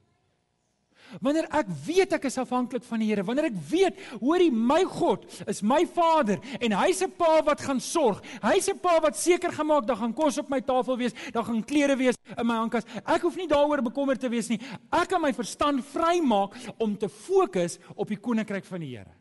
[1.23, 5.23] Wanneer ek weet ek is afhanklik van die Here, wanneer ek weet, hoorie, my God
[5.47, 8.21] is my Vader en hy's 'n Pa wat gaan sorg.
[8.43, 11.63] Hy's 'n Pa wat seker gemaak dat gaan kos op my tafel wees, dat gaan
[11.63, 12.85] klere wees in my handkas.
[13.05, 14.59] Ek hoef nie daaroor bekommerd te wees nie.
[14.91, 19.13] Ek kan my verstand vrymaak om te fokus op die koninkryk van die Here.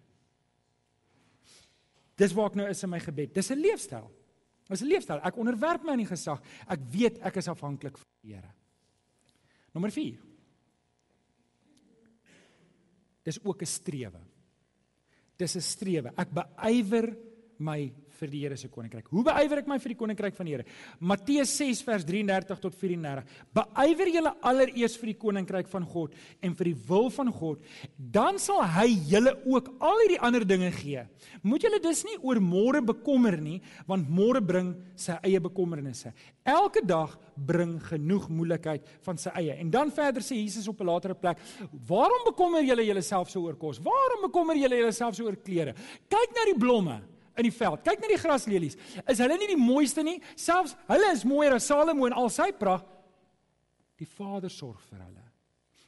[2.16, 3.34] Dis waar ek nou is in my gebed.
[3.34, 4.10] Dis 'n leefstyl.
[4.68, 5.20] Dis 'n leefstyl.
[5.22, 6.40] Ek onderwerp my aan die gesag.
[6.68, 8.52] Ek weet ek is afhanklik van die Here.
[9.72, 10.35] Nommer 4.
[13.26, 14.20] Dis ook 'n strewe.
[15.36, 16.12] Dis 'n strewe.
[16.16, 17.16] Ek beywer
[17.58, 19.08] my vir die Here se koninkryk.
[19.12, 20.66] Hoe beywer ek my vir die koninkryk van die Here?
[21.00, 23.24] Matteus 6 vers 33 tot 34.
[23.56, 27.62] Beywer julle allereers vir die koninkryk van God en vir die wil van God,
[27.96, 31.04] dan sal hy julle ook al hierdie ander dinge gee.
[31.42, 36.12] Moet julle dus nie oor môre bekommer nie, want môre bring sy eie bekommernisse.
[36.46, 39.56] Elke dag bring genoeg moeilikheid van sy eie.
[39.60, 41.38] En dan verder sê Jesus op 'n latere plek,
[41.86, 43.78] "Waarom bekommer julle julleself so oor kos?
[43.78, 45.74] Waarom bekommer julle julleself so oor klere?
[46.08, 47.82] Kyk na die blomme." In die veld.
[47.84, 48.76] Kyk na die graslelies.
[49.08, 50.18] Is hulle nie die mooiste nie?
[50.38, 52.88] Selfs hulle is mooier as Salomo en al sy pragt.
[54.00, 55.24] Die Vader sorg vir hulle.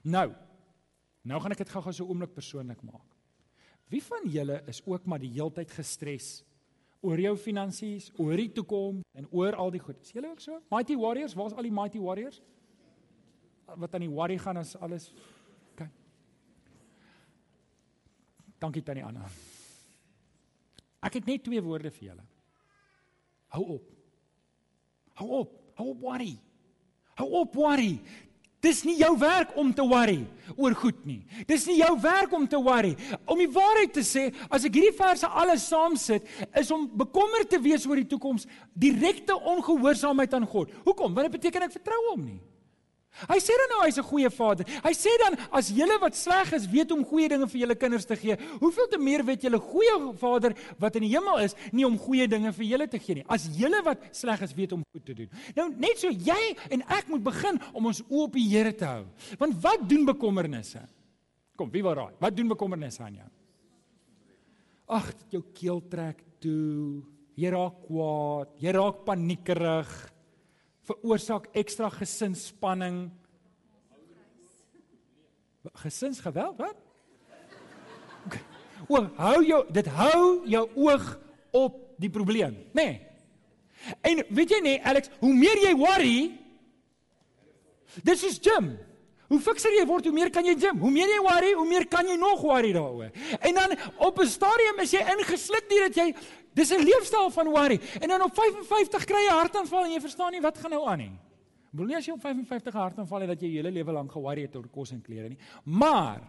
[0.08, 0.28] Nou.
[1.28, 3.04] Nou gaan ek dit gou-gou so oomblik persoonlik maak.
[3.92, 6.38] Wie van julle is ook maar die heeltyd gestres
[7.04, 10.00] oor jou finansies, oor die toekoms en oor al die goed?
[10.02, 10.58] Is julle ook so?
[10.72, 12.40] Mighty Warriors, waar's al die Mighty Warriors?
[13.68, 15.10] Wat aan die worry gaan as alles
[15.76, 15.92] kyk.
[18.58, 19.28] Dankie tannie Anna.
[21.04, 22.24] Ek het net twee woorde vir julle.
[23.54, 23.84] Hou op.
[25.20, 25.54] Hou op.
[25.78, 26.34] Hou op worry.
[27.18, 27.94] Hou op worry.
[28.58, 30.18] Dis nie jou werk om te worry
[30.56, 31.20] oor goed nie.
[31.46, 32.96] Dis nie jou werk om te worry.
[33.30, 36.26] Om die waarheid te sê, as ek hierdie verse alles saam sit,
[36.58, 40.74] is om bekommerd te wees oor die toekoms direkte ongehoorsaamheid aan God.
[40.82, 41.14] Hoekom?
[41.14, 42.40] Want dit beteken ek vertrou hom nie.
[43.26, 44.64] Hy sê dan nou hy's 'n goeie vader.
[44.84, 48.06] Hy sê dan as julle wat sleg is weet om goeie dinge vir julle kinders
[48.06, 51.86] te gee, hoeveel te meer weet julle goeie Vader wat in die hemel is nie
[51.86, 53.24] om goeie dinge vir julle te gee nie.
[53.28, 55.30] As julle wat sleg is weet om goed te doen.
[55.56, 58.84] Nou net so jy en ek moet begin om ons oë op die Here te
[58.84, 59.04] hou.
[59.38, 60.80] Want wat doen bekommernisse?
[61.56, 62.14] Kom, wie wil raai?
[62.20, 63.28] Wat doen bekommernisse aan jou?
[64.88, 67.02] Ag, jou keel trek toe.
[67.38, 69.90] Jy raak kwaad, jy raak paniekerig
[70.88, 73.08] veroorsaak ekstra gesinsspanning.
[75.84, 76.76] Gesinsgeweld, wat?
[78.88, 81.06] O, hou jou dit hou jou oog
[81.56, 82.84] op die probleem, nê?
[82.84, 82.96] Nee.
[84.06, 86.18] En weet jy nie, Alex, hoe meer jy worry,
[88.06, 88.72] dis is gym.
[89.28, 90.78] Hoe fikser jy word, hoe meer kan jy gym.
[90.80, 93.10] Hoe meer jy worry, hoe meer kan jy nog worry daaroor.
[93.40, 96.14] En dan op 'n stadium is jy ingesluk deur dat jy
[96.58, 97.80] Dis 'n leefstyl van worry.
[98.00, 100.98] En dan op 55 kry jy hartaanval en jy verstaan nie wat gaan nou aan
[100.98, 101.12] nie.
[101.70, 104.42] Bedoel nie as jy op 55 hartaanval het dat jy jou hele lewe lank geworry
[104.42, 105.38] het oor kos en klere nie.
[105.64, 106.20] Maar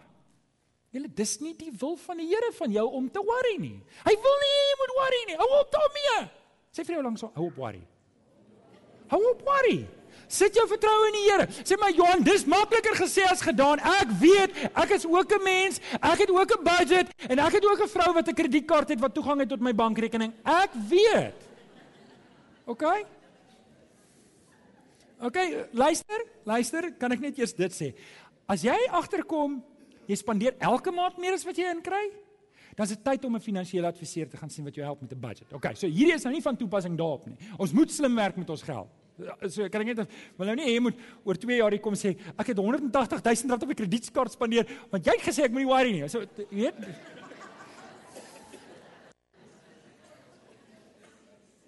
[0.90, 3.82] julle dis nie die wil van die Here van jou om te worry nie.
[4.04, 5.36] Hy wil nie jy moet worry nie.
[5.36, 6.30] Hou op daarmee.
[6.70, 7.82] Sê vir jou lank so, hou op worry.
[9.08, 9.88] Hou op worry.
[10.30, 11.46] Sit jou vertroue in die Here.
[11.66, 13.82] Sê my Johan, dis makliker gesê as gedaan.
[13.98, 15.80] Ek weet, ek is ook 'n mens.
[15.98, 19.00] Ek het ook 'n budget en ek het ook 'n vrou wat 'n kredietkaart het
[19.00, 20.32] wat toegang het tot my bankrekening.
[20.44, 21.34] Ek weet.
[22.64, 22.84] OK?
[25.20, 25.36] OK,
[25.72, 27.94] luister, luister, kan ek net eers dit sê.
[28.46, 29.62] As jy agterkom
[30.06, 32.10] jy spandeer elke maand meer as wat jy inkry,
[32.76, 35.12] dan is dit tyd om 'n finansiële adviseur te gaan sien wat jou help met
[35.12, 35.52] 'n budget.
[35.52, 37.36] OK, so hierdie is nou nie van toepassing daarop nie.
[37.58, 38.88] Ons moet slim werk met ons geld.
[39.48, 40.02] So kan ek net
[40.38, 43.50] wil nou nie hê moet oor 2 jaar hier kom sê ek het 180 000
[43.50, 46.08] rand op 'n kredietkaart spandeer want jy het gesê ek moet nie worry nie.
[46.08, 46.76] So jy weet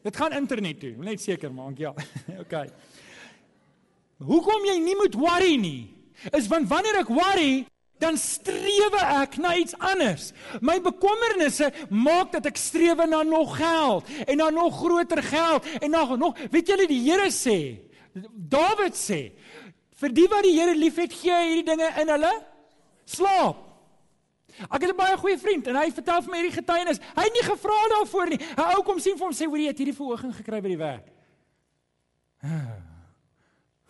[0.03, 1.93] Dit gaan internet toe, net seker maak ja.
[2.43, 2.55] OK.
[4.19, 5.95] Hoekom jy nie moet worry nie?
[6.35, 7.63] Is want wanneer ek worry,
[8.03, 10.31] dan strewe ek na iets anders.
[10.61, 15.91] My bekommernisse maak dat ek strewe na nog geld en na nog groter geld en
[15.95, 17.59] na nog weet julle die Here sê
[18.13, 19.21] Dawid sê
[20.03, 22.33] vir die wat die Here liefhet gee hy hierdie dinge in hulle
[23.09, 23.69] slaap.
[24.69, 27.01] Ek het 'n baie goeie vriend en hy vertel vir my hierdie getuienis.
[27.17, 28.39] Hy het nie gevra daarvoor nie.
[28.39, 30.83] 'n Ou kom sien vir hom sê hoor jy het hierdie verhoging gekry by die
[30.83, 31.07] werk.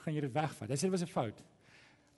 [0.03, 0.68] Gaan jy dit wegvat?
[0.68, 1.42] Hy sê dit was 'n fout.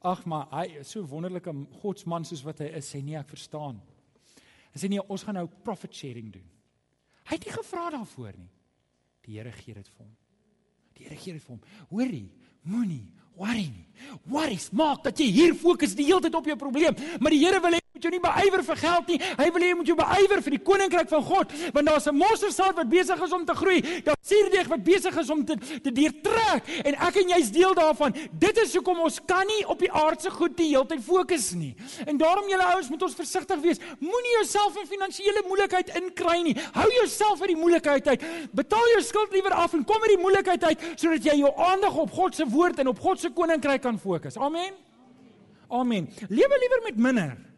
[0.04, 3.80] Ag maar hy is so wonderlike godsman soos wat hy is, sê nee, ek verstaan.
[4.74, 6.46] Hy sê nee, ons gaan nou profit sharing doen.
[7.24, 8.50] Hy het nie gevra daarvoor nie.
[9.24, 10.12] Die Here gee dit vir hom.
[10.98, 11.62] Die Here gee dit vir hom.
[11.94, 12.26] Hoorie,
[12.68, 13.06] moenie
[13.38, 13.86] worry nie.
[14.30, 17.60] Worry maak dat jy hier fokus die hele tyd op jou probleem, maar die Here
[17.62, 19.16] wil hê jy moet jou nie beywer vir geld nie.
[19.38, 22.16] Hy wil hê jy moet jou beywer vir die koninkryk van God, want daar's 'n
[22.18, 23.80] mosterdsaad wat besig is om te groei.
[24.02, 28.14] Daar's suurdeeg wat besig is om te te deurtrek en ek en jy's deel daarvan.
[28.32, 31.74] Dit is hoekom ons kan nie op die aardse goed die hele tyd fokus nie.
[32.06, 33.78] En daarom julle ouens moet ons versigtig wees.
[34.00, 36.56] Moenie jouself in finansiële moeilikheid inkry nie.
[36.72, 38.22] Hou jouself uit die moeilikheid uit.
[38.52, 41.94] Betaal jou skuld liewer af en kom uit die moeilikheid uit sodat jy jou aandag
[41.94, 44.36] op God se woord en op God se koninkryk kan fokus.
[44.36, 44.72] Amen.
[45.68, 46.08] Amen.
[46.28, 47.53] Lewe liewer met minder.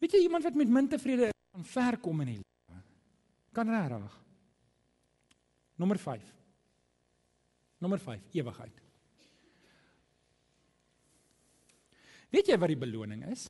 [0.00, 2.82] Weet jy iemand wat met min tevrede is, kan ver kom in die lewe.
[3.56, 4.16] Kan regtig.
[5.80, 6.36] Nommer 5.
[7.80, 8.82] Nommer 5, ewigheid.
[12.30, 13.46] Weet jy wat die beloning is?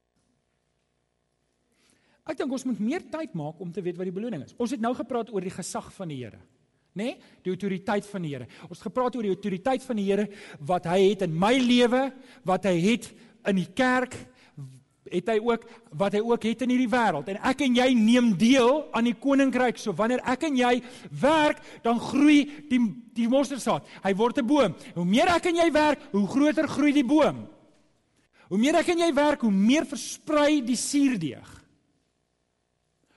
[2.30, 4.54] Ek dink ons moet meer tyd maak om te weet wat die beloning is.
[4.60, 6.38] Ons het nou gepraat oor die gesag van die Here.
[6.94, 7.12] Nê?
[7.12, 7.32] Nee?
[7.44, 8.46] Die autoriteit van die Here.
[8.68, 10.26] Ons het gepraat oor die autoriteit van die Here
[10.66, 12.06] wat hy het in my lewe,
[12.46, 13.10] wat hy het
[13.50, 14.14] in die kerk,
[15.10, 15.66] het hy ook
[15.98, 17.28] wat hy ook het in hierdie wêreld.
[17.28, 19.78] En ek en jy neem deel aan die koninkryk.
[19.78, 20.82] So wanneer ek en jy
[21.20, 22.80] werk, dan groei die
[23.20, 23.84] die mosterdsaad.
[24.04, 24.74] Hy word 'n boom.
[24.94, 27.48] Hoe meer ek en jy werk, hoe groter groei die boom.
[28.48, 31.50] Hoe meer ek en jy werk, hoe meer versprei die suurdeeg.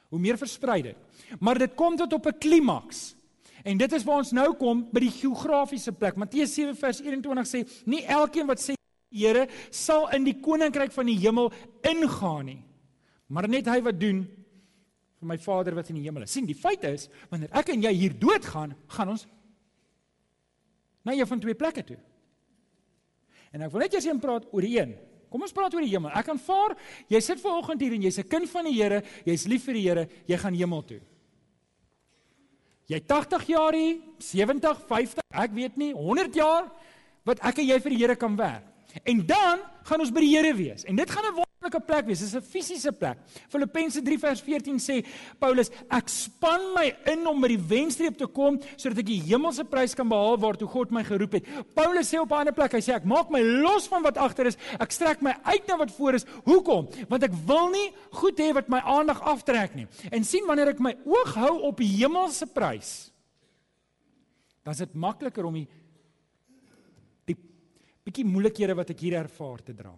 [0.09, 0.97] Hoe meer versprei dit.
[1.39, 3.15] Maar dit kom tot op 'n klimaks.
[3.63, 6.15] En dit is waar ons nou kom by die geografiese plek.
[6.15, 8.73] Matteus 7 vers 21 sê: "Nie elkeen wat sê
[9.13, 11.51] Here sal in die koninkryk van die hemel
[11.85, 12.61] ingaan nie.
[13.29, 14.23] Maar net hy wat doen
[15.23, 16.33] vir my Vader wat in die hemel is.
[16.33, 19.27] sien, die feit is wanneer ek en jy hier doodgaan, gaan ons
[21.03, 21.97] na een van twee plekke toe.
[23.53, 24.93] En ek wil net eers een praat oor die een.
[25.33, 26.11] Kom ons praat oor die hemel.
[26.15, 26.75] Ek aanvaar
[27.11, 29.87] jy sit vanoggend hier en jy's 'n kind van die Here, jy's lief vir die
[29.87, 31.01] Here, jy gaan hemel toe.
[32.87, 36.71] Jy 80 jaar hier, 70, 50, ek weet nie, 100 jaar
[37.25, 38.72] wat ek en jy vir die Here kan werk.
[39.01, 40.85] En dan gaan ons by die Here wees.
[40.85, 42.19] En dit gaan 'n wonderlike plek wees.
[42.19, 43.17] Dit is 'n fisiese plek.
[43.49, 45.05] Filippense 3 vers 14 sê
[45.39, 49.63] Paulus, ek span my in om by die wenstreep te kom sodat ek die hemelse
[49.63, 51.45] prys kan behaal waartoe God my geroep het.
[51.73, 54.45] Paulus sê op 'n ander plek, hy sê ek maak my los van wat agter
[54.45, 54.57] is.
[54.79, 56.25] Ek strek my uit na wat voor is.
[56.45, 56.87] Hoekom?
[57.09, 59.87] Want ek wil nie goed hê wat my aandag aftrek nie.
[60.11, 63.11] En sien wanneer ek my oog hou op die hemelse prys,
[64.63, 65.67] dan is dit makliker om die
[68.03, 69.93] bietjie moeilikhede wat ek hier ervaar te dra.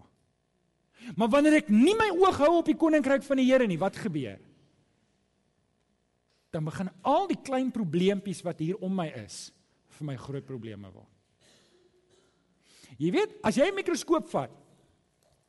[1.18, 3.98] Maar wanneer ek nie my oog hou op die koninkryk van die Here nie, wat
[4.00, 4.39] gebeur?
[6.56, 9.50] Dan begin al die klein probleempies wat hier om my is
[9.98, 11.12] vir my groot probleme word.
[12.96, 14.52] Jy weet, as jy 'n mikroskoop vat,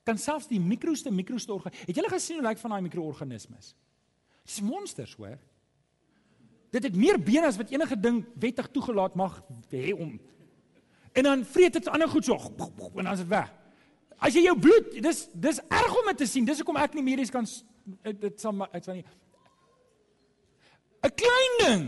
[0.07, 1.71] kan selfs die mikroste mikrostorge.
[1.87, 3.75] Het julle gesien hoe lyk van daai mikroorganismes?
[4.45, 5.39] Dis monsters, hoor.
[6.71, 10.19] Dit het meer bene as wat enige ding wettig toegelaat mag hê om
[11.17, 13.53] En dan vreet dit ander goed so en dan is dit weg.
[14.17, 16.45] As jy jou bloed, dis dis erg om dit te sien.
[16.45, 17.47] Dis hoekom ek nie medies kan
[18.03, 19.05] dit sal uit van nie.
[21.07, 21.85] 'n Klein ding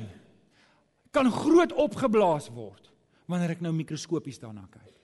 [1.10, 2.92] kan groot opgeblaas word
[3.26, 4.94] wanneer ek nou mikroskopies daarna kyk.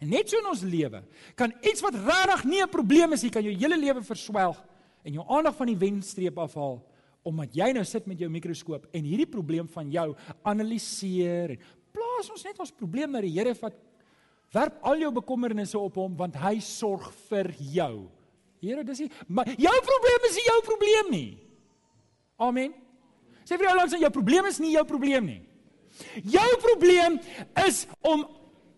[0.00, 1.02] En net so in ons lewe
[1.36, 4.58] kan iets wat regtig nie 'n probleem is nie, kan jou hele lewe verswelg
[5.04, 6.80] en jou aandag van die wenstreep afhaal
[7.22, 11.58] omdat jy nou sit met jou mikroskoop en hierdie probleem van jou analiseer en
[12.20, 13.76] plaas ons net ons probleem na die Here vat
[14.52, 18.08] werp al jou bekommernisse op hom want hy sorg vir jou.
[18.60, 21.30] Here, dis nie maar jou probleem is nie jou probleem nie.
[22.40, 22.74] Amen.
[23.44, 25.40] Sê vir jou langs jou probleem is nie jou probleem nie.
[26.28, 27.16] Jou probleem
[27.64, 28.26] is om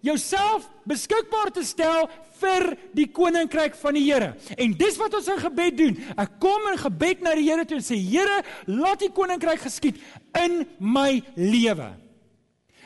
[0.02, 2.08] jouself beskikbaar te stel
[2.40, 4.32] vir die koninkryk van die Here.
[4.58, 5.98] En dis wat ons in gebed doen.
[6.18, 10.00] Ek kom in gebed na die Here toe en sê Here, laat die koninkryk geskied
[10.42, 11.92] in my lewe.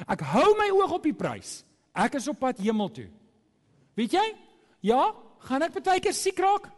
[0.04, 1.62] Ek hou my oog op die prys.
[1.96, 3.06] Ek is op pad hemel toe.
[3.96, 4.26] Weet jy?
[4.84, 5.14] Ja,
[5.48, 6.68] gaan ek baie keer siek raak?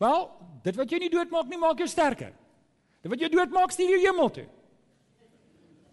[0.00, 0.28] Wel,
[0.64, 2.32] dit wat jou nie doodmaak nie, maak jou sterker.
[3.00, 4.46] Dit wat jou doodmaak, stuur jou hemel toe.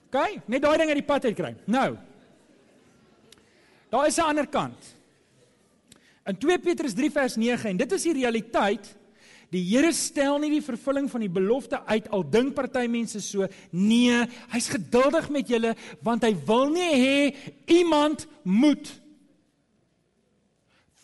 [0.07, 1.53] OK, net daai ding uit die pad uit kry.
[1.67, 1.97] Nou.
[3.91, 4.95] Daar is 'n ander kant.
[6.25, 8.95] In 2 Petrus 3 vers 9 en dit is die realiteit.
[9.53, 13.47] Die Here stel nie die vervulling van die belofte uit al dink party mense so
[13.71, 14.17] nee,
[14.51, 15.71] hy's geduldig met julle
[16.03, 17.19] want hy wil nie hê
[17.79, 18.91] iemand moet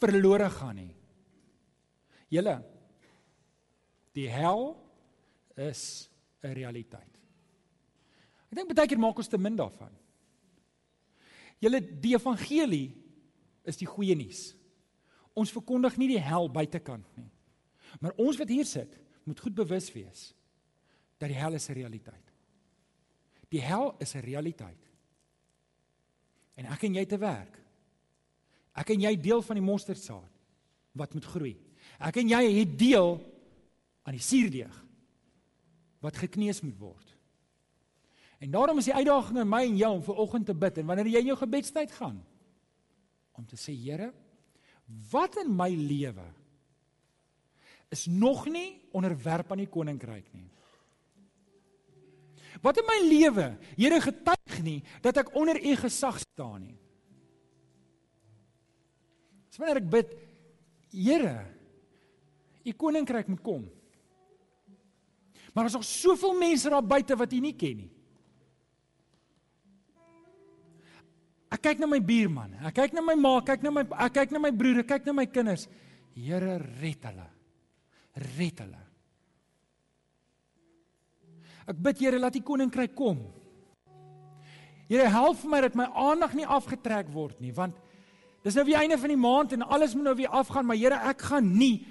[0.02, 0.92] verlore gaan nie.
[2.34, 2.60] Julle
[4.14, 4.76] die hel
[5.56, 6.10] is
[6.44, 7.14] 'n realiteit.
[8.52, 9.90] Ek dink baie keer maak ons te min daarvan.
[11.60, 12.92] Julle die evangelie
[13.64, 14.54] is die goeie nuus.
[15.34, 17.33] Ons verkondig nie die hel buitekant nie.
[18.00, 20.32] Maar ons wat hier sit, moet goed bewus wees
[21.22, 22.32] dat die hel is 'n realiteit.
[23.50, 24.90] Die hel is 'n realiteit.
[26.56, 27.60] En ek en jy te werk.
[28.76, 30.32] Ek en jy deel van die mosterdsaad
[30.92, 31.58] wat moet groei.
[32.00, 33.22] Ek en jy het deel
[34.04, 34.86] aan die suurdeeg
[36.00, 37.18] wat gekneus moet word.
[38.44, 40.86] En daarom is die uitdaging aan my en jou om ver oggend te bid en
[40.86, 42.18] wanneer jy in jou gebedstyd gaan
[43.32, 44.12] om te sê Here,
[45.12, 46.26] wat in my lewe
[47.94, 50.50] is nog nie onderwerp aan die koninkryk nie.
[52.64, 56.78] Wat in my lewe, Here getuig nie dat ek onder u gesag staan nie.
[59.50, 60.14] Dis wanneer ek bid,
[60.94, 61.38] Here,
[62.64, 63.64] u koninkryk moet kom.
[65.54, 67.92] Maar daar's nog soveel mense daar buite wat u nie ken nie.
[71.54, 74.16] Ek kyk na my buurman, ek kyk na my ma, ek kyk na my ek
[74.16, 75.68] kyk na my broer, ek kyk na my kinders.
[76.18, 77.28] Here red hulle.
[78.14, 78.82] Red hulle.
[81.68, 83.22] Ek bid Here laat die koninkryk kom.
[84.90, 87.78] Here help vir my dat my aandag nie afgetrek word nie, want
[88.44, 91.00] dis nou die einde van die maand en alles moet nou weer afgaan, maar Here,
[91.10, 91.86] ek gaan nie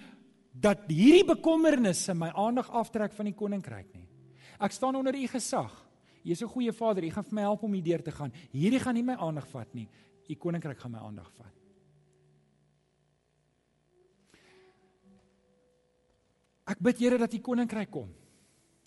[0.52, 4.04] dat hierdie bekommernisse my aandag aftrek van die koninkryk nie.
[4.60, 5.72] Ek staan onder u gesag.
[6.22, 7.04] U is 'n goeie Vader.
[7.04, 8.32] U gaan vir my help om hierdeur te gaan.
[8.52, 9.88] Hierdie gaan nie my aandag vat nie.
[10.28, 11.61] U koninkryk gaan my aandag vat.
[16.72, 18.10] Ek bid Here dat u koninkryk kom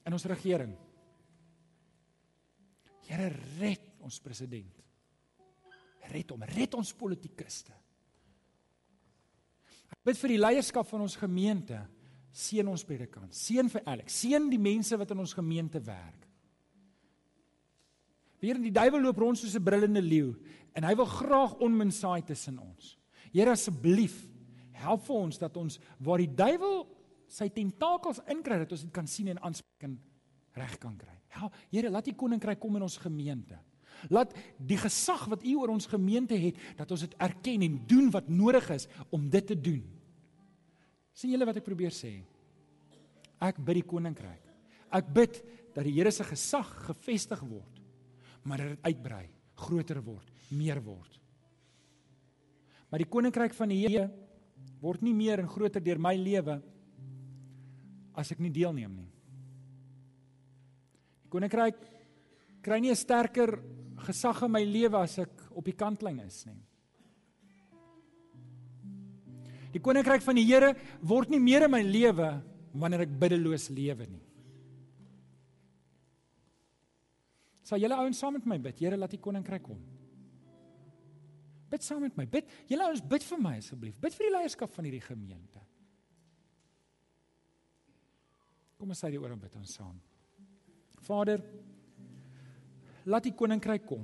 [0.05, 0.73] in ons regering.
[3.05, 4.81] Here red ons president.
[6.11, 7.73] Red hom, red ons politikuste.
[9.93, 11.79] Ek bid vir die leierskap van ons gemeente.
[12.35, 13.31] Seën ons predikant.
[13.33, 14.17] Seën vir Alex.
[14.25, 16.25] Seën die mense wat in ons gemeente werk.
[18.43, 20.35] Weer die duiwel loop rond soos 'n brullende leeu
[20.75, 22.97] en hy wil graag onmensaai tussen ons.
[23.31, 24.27] Here asseblief,
[24.73, 26.85] help vir ons dat ons waar die duiwel
[27.31, 29.95] sy tentakels inkry dat ons dit kan sien en aanspreek en
[30.55, 31.15] reg kan kry.
[31.35, 33.57] Ja, Here, laat U koninkryk kom in ons gemeente.
[34.11, 38.09] Laat die gesag wat U oor ons gemeente het, dat ons dit erken en doen
[38.13, 39.83] wat nodig is om dit te doen.
[41.15, 42.25] sien julle wat ek probeer sê?
[43.39, 44.43] Ek bid die koninkryk.
[44.91, 45.39] Ek bid
[45.75, 47.75] dat die Here se gesag gevestig word
[48.45, 49.25] maar dat dit uitbrei,
[49.57, 51.17] groter word, meer word.
[52.89, 54.05] Maar die koninkryk van die Here
[54.81, 56.59] word nie meer en groter deur my lewe
[58.15, 59.09] as ek nie deelneem nie.
[61.25, 61.81] Die koninkryk
[62.63, 63.59] kry nie 'n sterker
[64.05, 66.61] gesag in my lewe as ek op die kantlyn is nie.
[69.73, 72.41] Die koninkryk van die Here word nie meer in my lewe
[72.73, 74.23] wanneer ek biddeloos lewe nie.
[77.65, 78.79] Sal julle ouens saam met my bid?
[78.79, 79.79] Here, laat U koninkryk kom.
[81.71, 82.27] Bid saam met my.
[82.29, 82.45] Bid.
[82.69, 83.97] Julle ouens bid vir my asseblief.
[83.99, 85.63] Bid vir die leierskap van hierdie gemeente.
[88.77, 89.95] Kom ons sê die oor en bid ons saam.
[91.05, 91.41] Vader,
[93.05, 94.03] laat U koninkryk kom.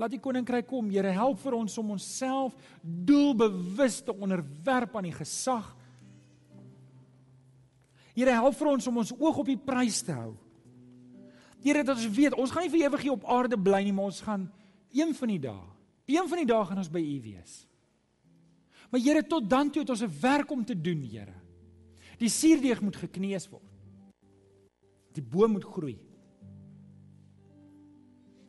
[0.00, 0.88] Laat die koninkryk kom.
[0.90, 5.68] Here, help vir ons om onsself doelbewus te onderwerp aan die gesag.
[8.14, 10.32] Here, help vir ons om ons oog op die prys te hou.
[11.64, 14.10] Here dat ons weet, ons gaan nie vir ewig hier op aarde bly nie, maar
[14.10, 14.48] ons gaan
[14.94, 15.62] een van die dae,
[16.12, 17.54] een van die dae gaan ons by U wees.
[18.90, 21.43] Maar Here, tot dan toe het ons 'n werk om te doen, Here.
[22.20, 23.70] Die suurdeeg moet gekneus word.
[25.14, 25.98] Die boom moet groei.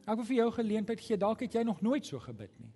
[0.05, 2.71] Ek wil vir jou geleentheid gee, dalk het jy nog nooit so gebid nie.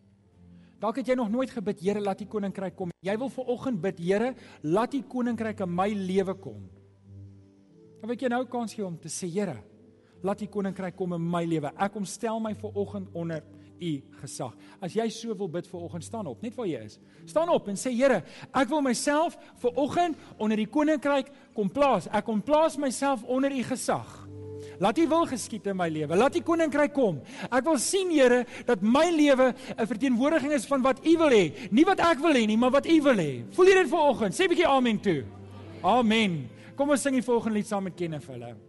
[0.79, 2.93] Dalk het jy nog nooit gebid, Here, laat U koninkryk kom.
[3.05, 4.33] Jy wil ver oggend bid, Here,
[4.63, 6.61] laat U koninkryk in my lewe kom.
[7.99, 9.57] Dan wil ek jou nou kans gee om te sê, Here,
[10.23, 11.71] Laat U koninkryk kom in my lewe.
[11.79, 13.43] Ek kom stel my ver oggend onder
[13.81, 14.55] U gesag.
[14.81, 16.99] As jy so wil bid ver oggend, staan op, net waar jy is.
[17.25, 18.23] Staan op en sê Here,
[18.53, 22.07] ek wil myself ver oggend onder die koninkryk kom plaas.
[22.11, 24.29] Ek kom plaas myself onder U gesag.
[24.79, 26.15] Laat U wil geskied in my lewe.
[26.15, 27.19] Laat U koninkryk kom.
[27.49, 31.71] Ek wil sien Here dat my lewe 'n verteenwoordiging is van wat U wil hê,
[31.71, 33.43] nie wat ek wil hê nie, maar wat U wil hê.
[33.51, 34.33] Voel jy dit ver oggend?
[34.33, 35.23] Sê 'n bietjie amen toe.
[35.83, 36.49] Amen.
[36.75, 38.68] Kom ons sing die volgende lied saam met Kenneth vir